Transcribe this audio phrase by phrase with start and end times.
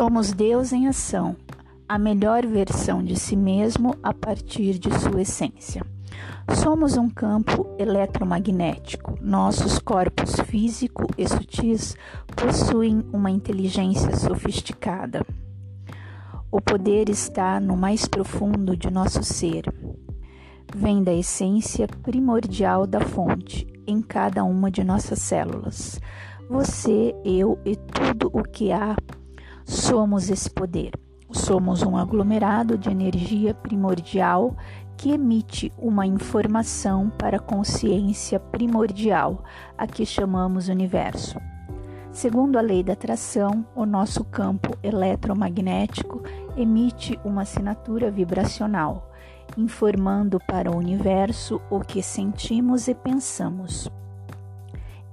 [0.00, 1.36] Somos Deus em ação,
[1.86, 5.84] a melhor versão de si mesmo a partir de sua essência.
[6.54, 9.18] Somos um campo eletromagnético.
[9.20, 11.98] Nossos corpos físico e sutis
[12.34, 15.22] possuem uma inteligência sofisticada.
[16.50, 19.64] O poder está no mais profundo de nosso ser.
[20.74, 26.00] Vem da essência primordial da fonte em cada uma de nossas células.
[26.48, 28.96] Você, eu e tudo o que há
[29.70, 30.98] somos esse poder.
[31.30, 34.56] Somos um aglomerado de energia primordial
[34.96, 39.44] que emite uma informação para a consciência primordial,
[39.78, 41.38] a que chamamos universo.
[42.10, 46.20] Segundo a lei da atração, o nosso campo eletromagnético
[46.56, 49.08] emite uma assinatura vibracional,
[49.56, 53.88] informando para o universo o que sentimos e pensamos.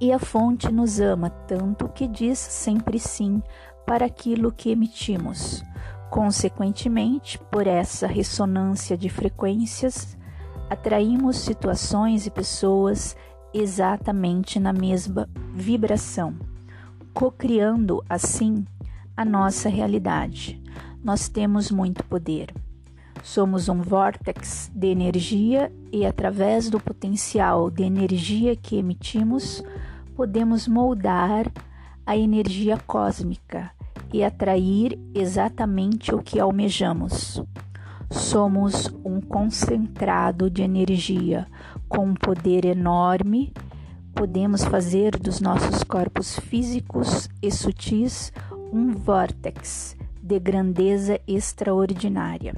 [0.01, 3.41] E a fonte nos ama tanto que diz sempre sim
[3.87, 5.63] para aquilo que emitimos.
[6.09, 10.17] Consequentemente, por essa ressonância de frequências,
[10.69, 13.15] atraímos situações e pessoas
[13.53, 16.35] exatamente na mesma vibração,
[17.13, 18.65] co-criando assim
[19.15, 20.61] a nossa realidade.
[21.01, 22.53] Nós temos muito poder.
[23.23, 29.63] Somos um vórtex de energia e, através do potencial de energia que emitimos,
[30.13, 31.49] podemos moldar
[32.05, 33.76] a energia cósmica
[34.13, 37.41] e atrair exatamente o que almejamos.
[38.09, 41.47] Somos um concentrado de energia
[41.89, 43.53] com um poder enorme.
[44.13, 48.31] Podemos fazer dos nossos corpos físicos e sutis
[48.71, 52.55] um vórtex de grandeza extraordinária.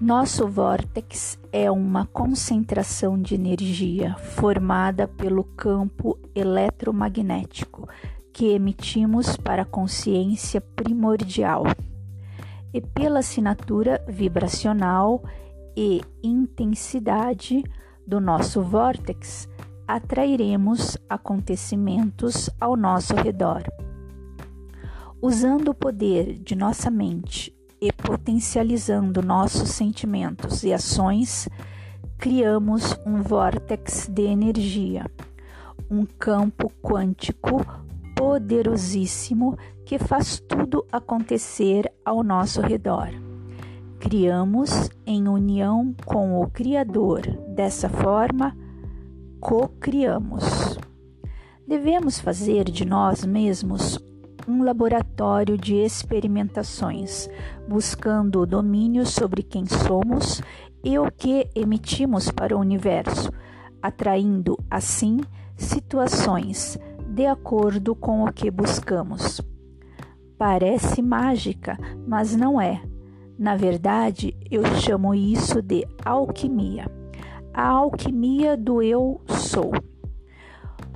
[0.00, 7.86] Nosso vórtex é uma concentração de energia formada pelo campo eletromagnético
[8.32, 11.64] que emitimos para a consciência primordial
[12.72, 15.22] e pela assinatura vibracional
[15.76, 17.64] e intensidade
[18.06, 19.48] do nosso vórtex,
[19.86, 23.62] atrairemos acontecimentos ao nosso redor.
[25.20, 31.48] Usando o poder de nossa mente e potencializando nossos sentimentos e ações,
[32.18, 35.10] criamos um vórtex de energia,
[35.90, 37.64] um campo quântico
[38.20, 43.08] poderosíssimo que faz tudo acontecer ao nosso redor.
[43.98, 48.54] Criamos em união com o Criador, dessa forma,
[49.40, 50.78] co-criamos.
[51.66, 53.98] Devemos fazer de nós mesmos
[54.46, 57.26] um laboratório de experimentações,
[57.66, 60.42] buscando o domínio sobre quem somos
[60.84, 63.32] e o que emitimos para o universo,
[63.80, 65.20] atraindo assim
[65.56, 66.78] situações
[67.10, 69.40] de acordo com o que buscamos.
[70.38, 71.76] Parece mágica,
[72.06, 72.80] mas não é.
[73.36, 76.88] Na verdade, eu chamo isso de alquimia.
[77.52, 79.72] A alquimia do eu sou.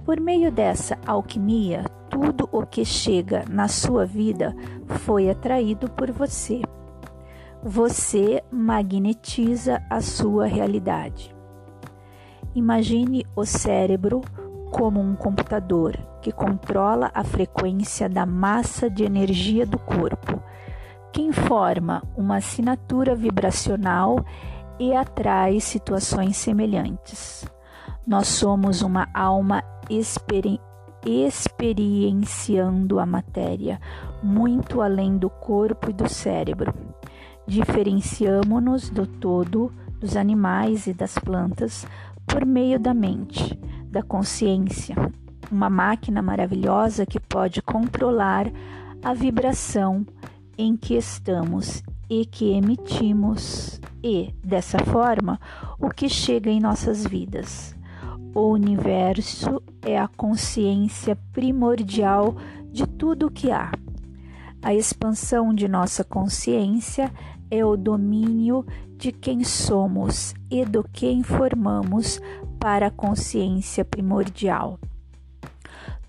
[0.04, 4.54] Por meio dessa alquimia, tudo o que chega na sua vida
[4.86, 6.62] foi atraído por você.
[7.60, 11.34] Você magnetiza a sua realidade.
[12.54, 14.20] Imagine o cérebro
[14.74, 20.42] como um computador que controla a frequência da massa de energia do corpo,
[21.12, 24.16] que informa uma assinatura vibracional
[24.76, 27.44] e atrai situações semelhantes.
[28.04, 30.60] Nós somos uma alma experi
[31.06, 33.80] experienciando a matéria,
[34.20, 36.74] muito além do corpo e do cérebro.
[37.46, 41.86] Diferenciamo-nos do todo dos animais e das plantas
[42.26, 43.56] por meio da mente
[43.94, 44.96] da consciência,
[45.52, 48.50] uma máquina maravilhosa que pode controlar
[49.00, 50.04] a vibração
[50.58, 55.38] em que estamos e que emitimos, e, dessa forma,
[55.78, 57.76] o que chega em nossas vidas.
[58.34, 62.34] O universo é a consciência primordial
[62.72, 63.70] de tudo o que há.
[64.60, 67.12] A expansão de nossa consciência
[67.48, 68.66] é o domínio
[68.96, 72.20] de quem somos e do que informamos
[72.64, 74.80] para a consciência primordial.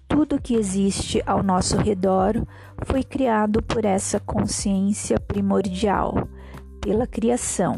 [0.07, 2.47] Tudo que existe ao nosso redor
[2.85, 6.29] foi criado por essa consciência primordial,
[6.79, 7.75] pela criação,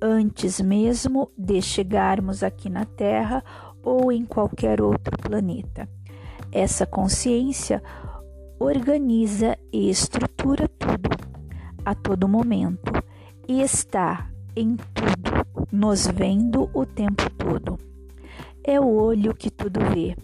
[0.00, 3.44] antes mesmo de chegarmos aqui na Terra
[3.82, 5.86] ou em qualquer outro planeta.
[6.50, 7.82] Essa consciência
[8.58, 11.10] organiza e estrutura tudo,
[11.84, 12.92] a todo momento,
[13.46, 14.26] e está
[14.56, 17.89] em tudo, nos vendo o tempo todo.
[18.64, 20.16] É o olho que tudo vê.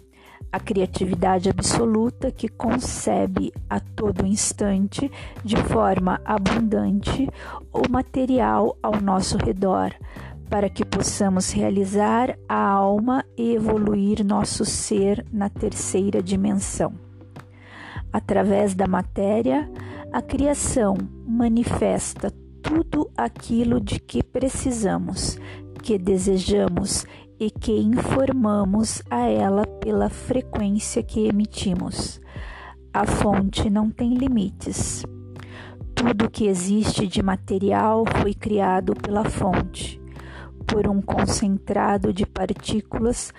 [0.51, 5.11] a criatividade absoluta que concebe a todo instante,
[5.43, 7.29] de forma abundante,
[7.71, 9.93] o material ao nosso redor,
[10.49, 16.93] para que possamos realizar a alma e evoluir nosso ser na terceira dimensão.
[18.11, 19.69] Através da matéria,
[20.13, 20.95] a criação
[21.27, 22.31] manifesta
[22.63, 25.37] tudo aquilo de que precisamos,
[25.83, 27.05] que desejamos
[27.39, 32.19] e que informamos a ela pela frequência que emitimos.
[32.93, 35.05] A fonte não tem limites.
[35.93, 40.01] Tudo que existe de material foi criado pela fonte,
[40.65, 43.33] por um concentrado de partículas,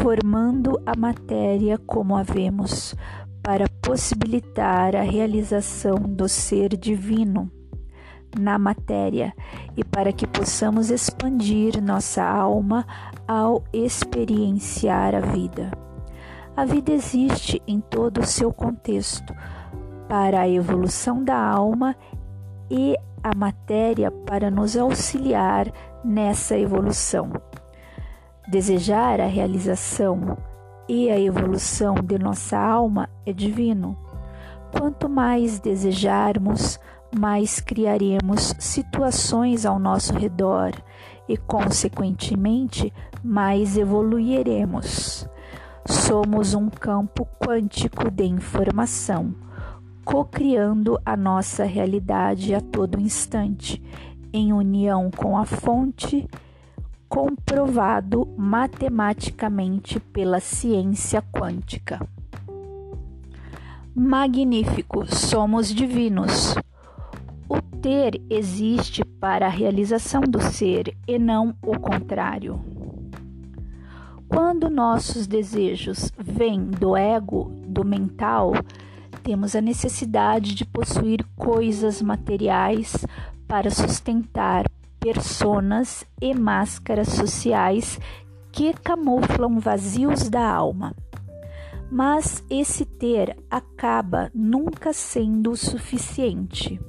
[0.00, 2.94] formando a matéria como a vemos,
[3.42, 7.50] para possibilitar a realização do ser divino
[8.38, 9.32] na matéria
[9.76, 12.86] e para que possamos expandir nossa alma
[13.26, 15.70] ao experienciar a vida.
[16.56, 19.34] A vida existe em todo o seu contexto
[20.08, 21.96] para a evolução da alma
[22.70, 25.72] e a matéria para nos auxiliar
[26.04, 27.32] nessa evolução.
[28.46, 30.36] Desejar a realização
[30.88, 33.96] e a evolução de nossa alma é divino.
[34.70, 36.78] Quanto mais desejarmos,
[37.16, 40.72] mais criaremos situações ao nosso redor
[41.28, 42.92] e, consequentemente,
[43.22, 45.28] mais evoluiremos.
[45.86, 49.34] Somos um campo quântico de informação,
[50.04, 53.82] co-criando a nossa realidade a todo instante,
[54.32, 56.28] em união com a fonte,
[57.08, 62.00] comprovado matematicamente pela ciência quântica.
[63.94, 66.56] Magnífico, somos divinos.
[67.84, 72.58] Ter existe para a realização do ser e não o contrário.
[74.26, 78.54] Quando nossos desejos vêm do ego, do mental,
[79.22, 83.04] temos a necessidade de possuir coisas materiais
[83.46, 84.64] para sustentar
[84.98, 88.00] personas e máscaras sociais
[88.50, 90.96] que camuflam vazios da alma.
[91.92, 96.80] Mas esse ter acaba nunca sendo o suficiente.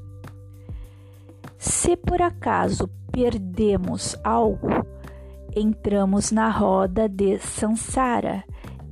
[1.66, 4.70] Se por acaso perdemos algo,
[5.56, 8.44] entramos na roda de Sansara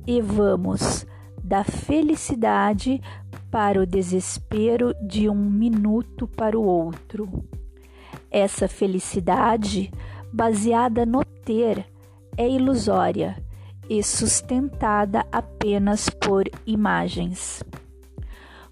[0.04, 1.06] e vamos
[1.40, 3.00] da felicidade
[3.48, 7.44] para o desespero de um minuto para o outro.
[8.28, 9.92] Essa felicidade,
[10.32, 11.86] baseada no ter,
[12.36, 13.40] é ilusória
[13.88, 17.62] e sustentada apenas por imagens.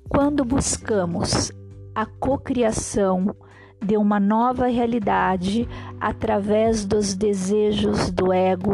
[0.09, 1.53] Quando buscamos
[1.95, 3.33] a cocriação
[3.83, 5.69] de uma nova realidade
[6.01, 8.73] através dos desejos do ego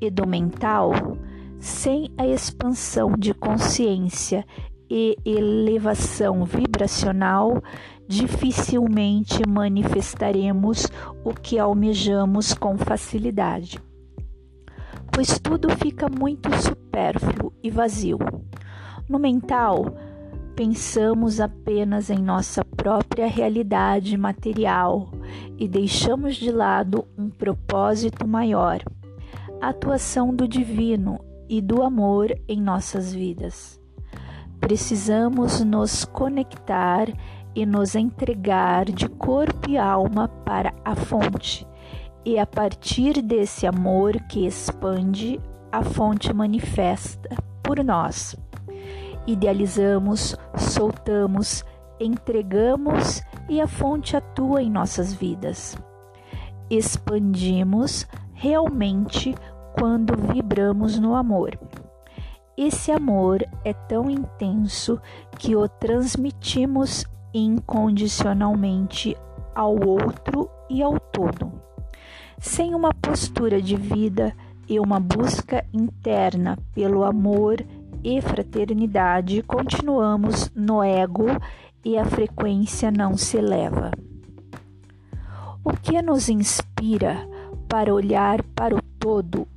[0.00, 0.92] e do mental,
[1.58, 4.46] sem a expansão de consciência
[4.88, 7.62] e elevação vibracional,
[8.06, 10.86] dificilmente manifestaremos
[11.24, 13.82] o que almejamos com facilidade,
[15.10, 18.18] pois tudo fica muito supérfluo e vazio.
[19.08, 19.96] No mental,
[20.54, 25.10] pensamos apenas em nossa própria realidade material
[25.58, 28.80] e deixamos de lado um propósito maior,
[29.60, 31.18] a atuação do divino
[31.48, 33.80] e do amor em nossas vidas.
[34.60, 37.08] Precisamos nos conectar
[37.54, 41.66] e nos entregar de corpo e alma para a fonte,
[42.24, 47.28] e a partir desse amor que expande, a fonte manifesta
[47.62, 48.36] por nós
[49.26, 51.64] idealizamos, soltamos,
[51.98, 55.76] entregamos e a fonte atua em nossas vidas.
[56.70, 59.34] Expandimos realmente
[59.78, 61.58] quando vibramos no amor.
[62.56, 65.00] Esse amor é tão intenso
[65.38, 69.16] que o transmitimos incondicionalmente
[69.54, 71.52] ao outro e ao todo.
[72.38, 74.32] Sem uma postura de vida
[74.68, 77.56] e uma busca interna pelo amor
[78.04, 81.24] e fraternidade, continuamos no ego
[81.82, 83.90] e a frequência não se eleva.
[85.64, 87.26] O que nos inspira
[87.66, 89.48] para olhar para o todo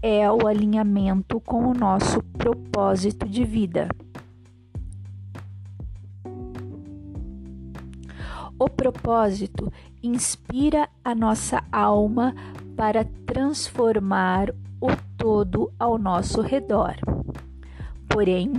[0.00, 3.88] é o alinhamento com o nosso propósito de vida.
[8.56, 9.70] O propósito
[10.00, 12.34] inspira a nossa alma
[12.76, 16.94] para transformar o todo ao nosso redor.
[18.16, 18.54] Porém,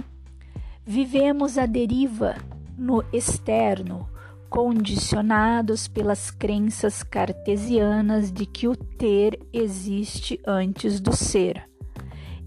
[0.86, 2.36] vivemos a deriva
[2.78, 4.08] no externo,
[4.52, 11.68] condicionados pelas crenças cartesianas de que o ter existe antes do ser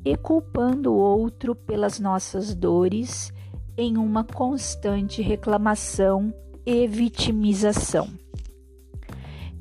[0.04, 3.32] e culpando o outro pelas nossas dores
[3.76, 6.32] em uma constante reclamação
[6.64, 8.08] e vitimização.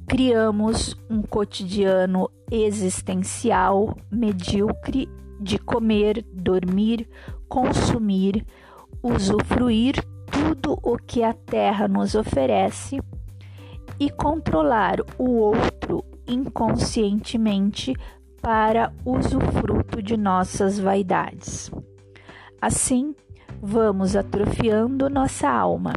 [0.07, 7.07] Criamos um cotidiano existencial medíocre de comer, dormir,
[7.49, 8.45] consumir,
[9.03, 9.95] usufruir
[10.31, 13.01] tudo o que a terra nos oferece
[13.99, 17.93] e controlar o outro inconscientemente
[18.41, 21.71] para usufruto de nossas vaidades.
[22.61, 23.15] Assim,
[23.61, 25.93] vamos atrofiando nossa alma.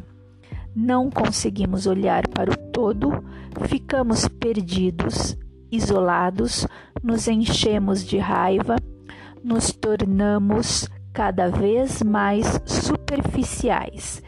[0.75, 3.23] Não conseguimos olhar para o todo,
[3.67, 5.37] ficamos perdidos,
[5.71, 6.67] isolados,
[7.01, 8.75] nos enchemos de raiva,
[9.43, 14.21] nos tornamos cada vez mais superficiais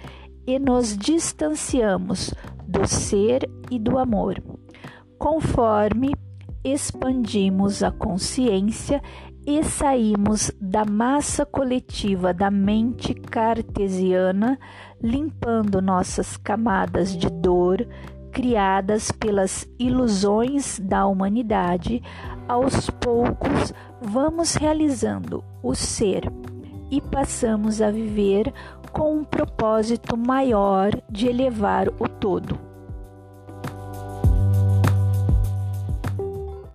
[0.45, 2.33] e nos distanciamos
[2.67, 4.41] do ser e do amor.
[5.17, 6.13] Conforme
[6.63, 9.01] expandimos a consciência
[9.45, 14.57] e saímos da massa coletiva da mente cartesiana,
[15.01, 17.87] limpando nossas camadas de dor
[18.31, 22.03] criadas pelas ilusões da humanidade,
[22.47, 26.29] aos poucos vamos realizando o ser
[26.89, 28.53] e passamos a viver
[28.91, 32.64] com um propósito maior de elevar o todo.